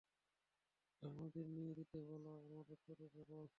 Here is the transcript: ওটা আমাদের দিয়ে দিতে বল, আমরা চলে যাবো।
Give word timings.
ওটা 1.03 1.09
আমাদের 1.11 1.45
দিয়ে 1.47 1.73
দিতে 1.79 1.97
বল, 2.01 2.25
আমরা 2.51 2.75
চলে 2.85 3.05
যাবো। 3.15 3.35